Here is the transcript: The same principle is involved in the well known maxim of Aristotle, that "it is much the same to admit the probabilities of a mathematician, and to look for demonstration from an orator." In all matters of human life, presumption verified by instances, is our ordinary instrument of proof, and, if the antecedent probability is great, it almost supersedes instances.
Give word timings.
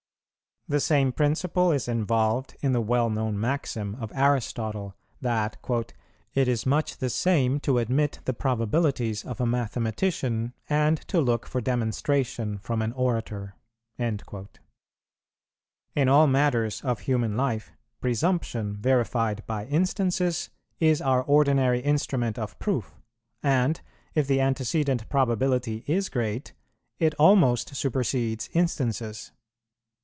The 0.67 0.79
same 0.79 1.11
principle 1.11 1.73
is 1.73 1.89
involved 1.89 2.55
in 2.61 2.71
the 2.71 2.79
well 2.79 3.09
known 3.09 3.37
maxim 3.37 3.93
of 3.99 4.09
Aristotle, 4.15 4.95
that 5.19 5.57
"it 6.33 6.47
is 6.47 6.65
much 6.65 6.95
the 6.99 7.09
same 7.09 7.59
to 7.61 7.77
admit 7.77 8.19
the 8.23 8.31
probabilities 8.33 9.25
of 9.25 9.41
a 9.41 9.45
mathematician, 9.45 10.53
and 10.69 10.97
to 11.09 11.19
look 11.19 11.45
for 11.45 11.59
demonstration 11.59 12.57
from 12.57 12.81
an 12.81 12.93
orator." 12.93 13.55
In 13.97 14.17
all 16.07 16.27
matters 16.27 16.79
of 16.85 16.99
human 17.01 17.35
life, 17.35 17.73
presumption 17.99 18.77
verified 18.77 19.43
by 19.45 19.65
instances, 19.65 20.51
is 20.79 21.01
our 21.01 21.21
ordinary 21.23 21.81
instrument 21.81 22.39
of 22.39 22.57
proof, 22.59 22.95
and, 23.43 23.81
if 24.15 24.25
the 24.25 24.39
antecedent 24.39 25.09
probability 25.09 25.83
is 25.85 26.07
great, 26.07 26.53
it 26.97 27.13
almost 27.15 27.75
supersedes 27.75 28.49
instances. 28.53 29.33